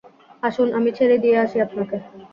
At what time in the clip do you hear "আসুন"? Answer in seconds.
0.43-0.67